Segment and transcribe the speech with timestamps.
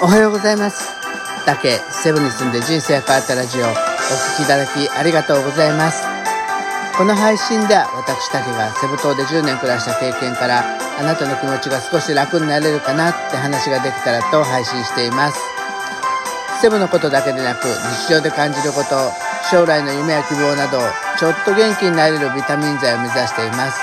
[0.00, 0.94] おはようございます。
[1.44, 3.74] 竹セブンに住んで人生が変わったラジオお聴
[4.38, 6.06] きいただきありがとうございます。
[6.96, 10.62] この配信では私竹がセブ島で10年暮らした経験から
[11.00, 15.40] あなたの気持ちが少し楽になれるかなって話ができたらと配信しています。
[16.62, 17.66] セブのことだけでなく
[18.06, 19.10] 日常で感じること、
[19.50, 20.78] 将来の夢や希望など
[21.18, 23.80] ちょっと元気になれるビタミン剤を目指しています。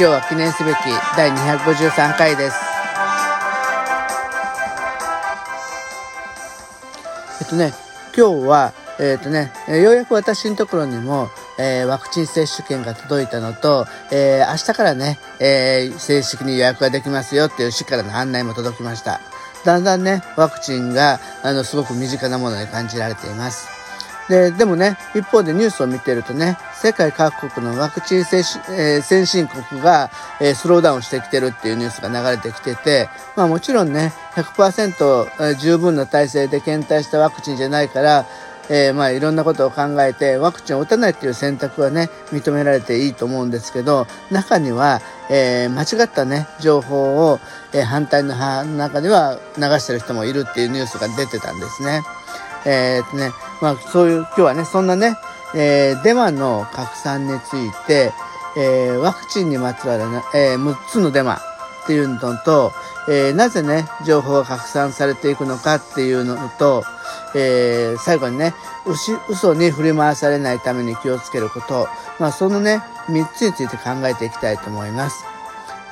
[0.00, 0.76] 今日は記念すべき
[1.16, 2.67] 第253回です。
[7.48, 7.72] とね、
[8.16, 19.20] 今日は、えっとね、ようやく私のところにも、えー、ワクチン接種券が届いたのと、えー、明日からね、え、正式に予約ができますよっていう市からの案内も届きました。
[19.64, 23.77] だんだんね、ワクチンが、あの、すごく身近なものに感じられています。
[24.28, 30.10] で、でもね、一方でニュースを見てるとね、世界各国のワクチン接種、えー、先進国が、
[30.40, 38.26] えー、スローダウンしてきてるっていうニュースが流れてきてて、まあもちろんね、100%、十分な体制で検体したワクチンじゃないから、
[38.70, 47.40] えー、まあいろんなことを考えてワクチンを打たないっていう選択はね認められていいと思うんですけど中には、えー、間違ったね情報を、
[47.72, 52.02] えー、反対の派の中では流してる人もいるっていうニュースが出てたんですね。
[52.66, 55.16] えー、ね、まあそういう今日はねそんなね、
[55.54, 58.12] えー、デマの拡散について、
[58.56, 61.38] えー、ワクチンにまつわる、ね、えー、6つのデマっ
[61.86, 62.72] ていうのと、
[63.08, 66.84] えー、なぜね情報が拡散されていくのかっていうのと、
[67.34, 68.54] えー、最後にね
[68.86, 71.88] 嘘に振り回されないために気をつけること、
[72.18, 75.24] まあ、そのね3つについて考えていきたいと思います。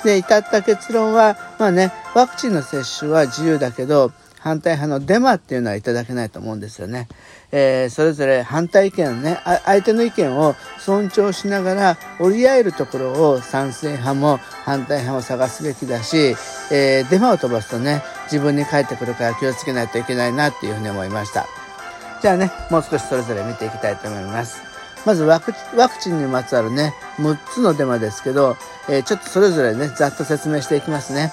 [0.03, 7.07] で至った結論は、まあね、ワクチンの接種は自由だけど反対派のデマっていうのはいただけないと思うんですよね。
[7.51, 16.35] えー、それぞれ反対意見ね、相手の意見を尊重しながら折り合えるところを賛成派も反対派も探すべきだし、
[16.71, 21.47] えー、デマを飛ばすとね、自分に返ってくるから気をつけないといけないなっていうふうに思いました。
[22.21, 24.61] じゃあね、もう少しそれぞれ見ていきたいと思います。
[25.05, 25.53] まずワク
[26.01, 28.57] チンにまつわるね、6つのデマですけど、
[28.89, 31.31] えー、ちょっとそれぞれね、ざっと説明していきますね。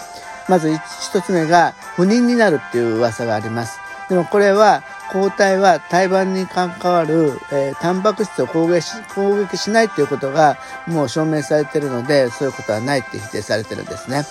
[0.48, 3.78] まず1つ目が不妊になるっていう噂があります。
[4.08, 14.24] でもこれは抗体は胎盤に関わる、えー、タンパク質を攻撃し攻撃しないということがもう証明されているのでそういうことはないって否定されてるんですね。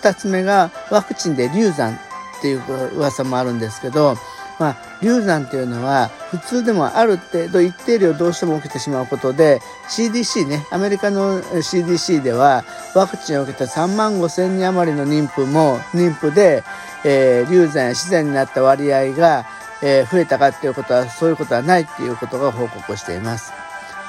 [0.00, 4.16] 2つ目がワクチンで流産っていう噂もあるんですけど、
[4.60, 12.62] まあ、流産っていうのは普通でもある程度一定量どうしても起きてしまうことで CDC ねアメリカの CDC では
[12.94, 16.62] ワクチンを受けた3万5千人余りの妊婦も妊婦で、
[17.06, 19.46] えー、流産や自然になった割合が、
[19.82, 23.54] えー、増えたかっていうことはそういうことはないっていうことが報告をしています。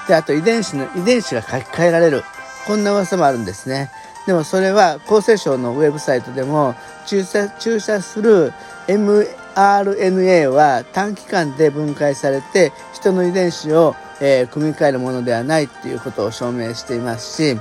[0.09, 2.23] であと遺伝子の遺伝子が書き換えられる
[2.68, 3.89] こんな噂もあるんですね。
[4.28, 6.75] でもそれは厚生省のウェブサイトでも
[7.06, 8.51] 注射注射する
[8.89, 9.25] m
[9.56, 17.59] RNA は短期間で分解されて人の遺伝子を、えー、組み換えるものではないっていうことを証明していますし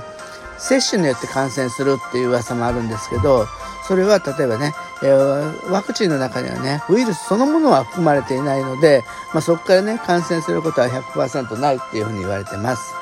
[0.57, 3.47] 接種によって感染するっていう噂もあるんですけど
[3.87, 9.03] それは例えばね、えー、ワクチンの中にはねウイルスそのものは含まれていないので、
[9.33, 12.93] まあ、そこからね感染することは100%ないっていうふうに言われてます。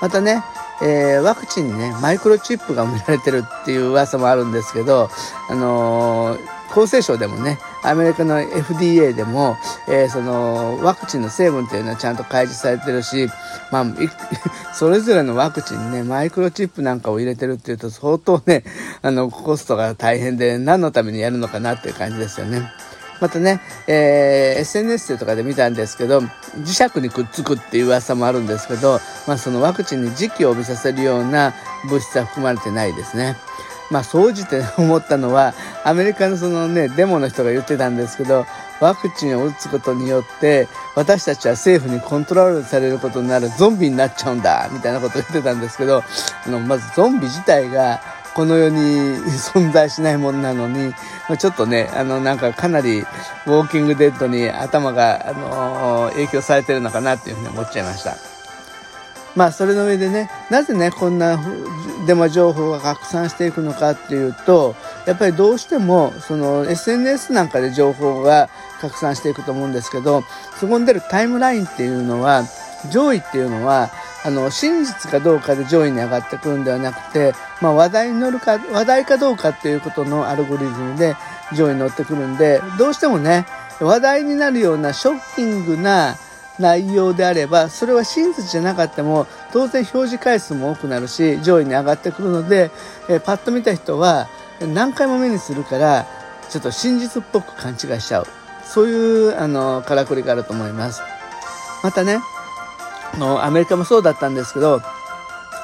[0.00, 0.42] またね
[0.82, 5.10] えー、ワクチンにね、マイクロチップが埋められてるっていう噂もあるんですけど、
[5.48, 9.56] あのー、厚生省でもね、アメリカの FDA でも、
[9.88, 13.28] えー、その、ワクチンの成分っていうのはちゃんと開示されてるし、
[13.72, 13.86] まあ、
[14.74, 18.64] それぞれのワクチンにね、マイクロチップなんかを入れてるっていうと相当ね、
[19.02, 22.70] あの、コストが大変で何のためにやるのかなっていう感じですよね。
[23.20, 26.20] またね、えー、SNS とかで見たんですけど、
[26.58, 31.54] 磁石にくっつくっていう噂もあるんですけど、まあ、そのワクチンに時期を帯びさせるような
[31.88, 33.36] 物質は含まれてないですね。
[33.90, 38.46] まあ、総じて思ったのは、アメリカのそのね、デモの人が言ってたんですけど、
[38.80, 46.02] ワクチンを打つことによって、私たちは政府にコントロールされることになるゾンビになっちゃうんだ、みたいなことを言ってたんですけど、
[46.46, 48.00] あの、まずゾンビ自体が、
[48.38, 49.16] この世に
[49.52, 50.94] 存在しないものなのに、
[51.28, 58.14] ま、ちょっとね、あの、なんかかなり、ウォーキングデッドに頭が、あのー、影響されてるのかなっていうふうに思っちゃいました。
[59.34, 61.36] まあ、それの上でね、なぜね、こんな
[62.06, 68.48] デマ情報が拡散していくのかっていうと、やっぱりどうしても、その SNS なんかで情報が
[68.80, 70.22] 拡散していくと思うんですけど、
[70.60, 72.44] そこに出るタイムラインっていうのは、
[72.92, 73.90] 上位っていうのは、
[74.28, 77.32] あの真実かどうかで上位に上がってくるんではなくて、
[77.62, 81.16] まあ、話題に乗るか話題かどうかっていうことのアルゴリズムで
[81.56, 83.46] 上位に乗ってくるんでどうしてもね
[83.80, 86.16] 話題になるようなショッキングな
[86.58, 92.70] 内容であればそれは真実じゃなかったも当然表示回数も多くなるし上位に上がってくるので、
[93.08, 94.28] えパッと見た人は
[94.60, 96.06] 何回も目にするから
[96.50, 98.26] ちょっと真実っぽく勘違いしちゃう。
[98.64, 98.92] そうい
[99.30, 101.00] うあのからくりがあると思います。
[101.82, 102.18] またね、
[103.16, 104.82] のアメリカもそうだったんですけど、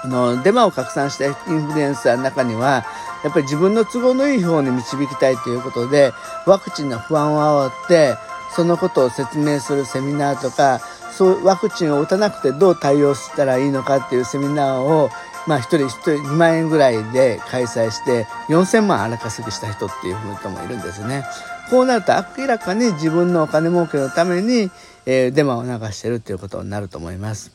[0.03, 1.35] あのデマを拡散したイン
[1.67, 2.85] フルエンサーの中には、
[3.23, 6.13] やっぱり自分の都合のいい方に導きたいということで、
[6.47, 8.17] ワクチンの不安を煽って、
[8.55, 10.81] そのことを説明するセミナーとか、
[11.11, 15.11] そうワクチンを打たなくてどう対応したらいいのかっていうセミナーを、
[15.47, 21.25] まあ一人一人2万円ぐらいで開催して4000万荒稼ぎした人っていう人もいるんですね。
[21.71, 24.71] こうなると明らかに自分のお金儲けのために、
[25.07, 27.53] えー、デマを流してるっていうことになると思います。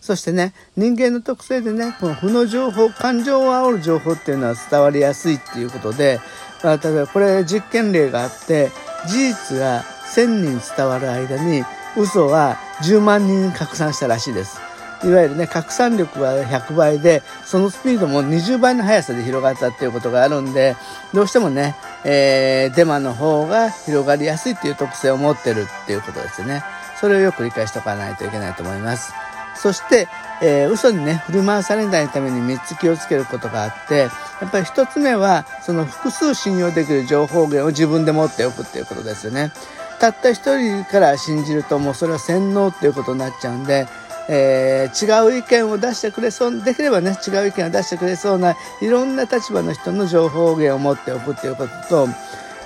[0.00, 6.20] そしてね、人間の特性でね、この負の情報、感情を煽る情報っていうのは伝わりやすいっていうことで、
[6.64, 8.70] まあ、例えばこれ実験例があって、
[9.06, 9.84] 事実が
[10.14, 11.62] 1000人伝わる間に、
[11.96, 14.61] 嘘は10万人拡散したらしいです。
[15.04, 20.76] いわゆるね、拡散力は100倍で、そのスピードも20倍の速さで広がったっていうことがあるんで、
[21.12, 26.62] どうしてもね、えー、デマの方が広がりやすいっていう特性を持ってるっていうことですね。
[27.00, 29.12] それをよく理解しておかないといけないと思います。
[29.54, 30.08] そして、
[30.40, 34.08] えー、嘘にね、振り回されないために3つ気をつけることがあって、
[34.40, 39.52] やっぱり1つ目は、その複数信用できる情報源を自分で持っておくっていうことですよね。
[40.00, 43.86] たった1人から信じるともうそれは洗脳っていうことになっちゃうんで、
[44.28, 52.08] えー、違う意見を出してくれそうできればね違う意見を出してくれそうないろんな立場の人の情報源を持っておくっていうことと、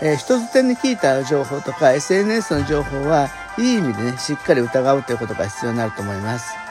[0.03, 6.67] えー、人づてに聞いた情報とか SNS の情報はいい意味でねしっかり疑うということが必要になると思います。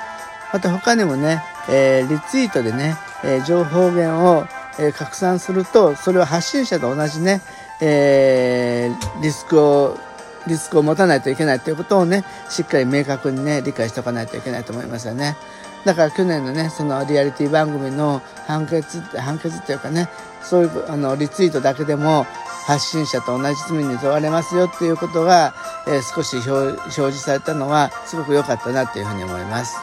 [0.53, 2.95] また他にもね、えー、リツイートでね、
[3.25, 4.45] え情報源を、
[4.79, 7.41] え拡散するとそれは発信者と同じね、
[7.81, 8.89] え
[9.21, 9.97] リスクを
[10.47, 15.35] リスクを持たないといけないということをね、しっかり明確にね、理解しておかないといけないと思いますよね。
[15.85, 20.09] だから去年のね、そのリアリティ番組の判決、判決っていうかね、
[20.41, 22.25] そういう、あの、リツイートだけでも、
[22.65, 25.53] 発信者と同じ罪に問われますよっていうことが、
[25.87, 29.77] えー、少し表示されたのは、すごく良かったなっていうふうに思います。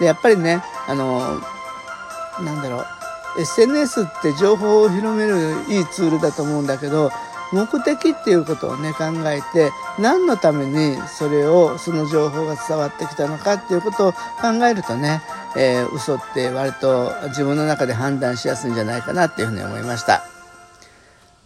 [0.00, 1.40] で、やっぱりね、あの、
[2.42, 2.80] なんだろ
[3.36, 7.10] う、SNS って情報を広めるいいツールだと思うんだけど、
[7.52, 15.22] 目的っていうことをね考えて何のためにそれをその情報が伝わってきたのかっていうことを考えるとね、
[15.56, 20.24] えー、嘘って割と自分の中で判断しやすいんじゃないかなっていうふうに思いました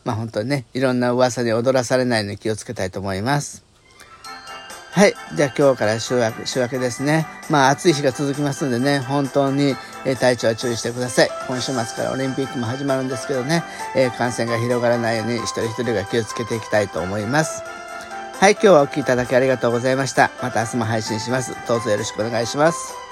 [0.04, 3.68] まあ本当にねいろんな噂に踊らされないように気をつけたいと思います
[4.90, 5.14] はい。
[5.36, 7.26] じゃあ今日から週明け、週明けですね。
[7.50, 11.30] まあ暑い日が続きますんでね、本当に、え体調は注意してください。
[11.46, 13.64] 今週末からオリンピックも始まるんですけどね、
[13.94, 17.62] え感染が広がらないように一人一人が気をつけていきたいと思います。
[18.38, 18.52] はい。
[18.52, 20.30] 今日はお聴きいただきありがとうございました。
[20.40, 21.56] また明日も配信します。
[21.66, 23.07] どうぞよろしくお願いします。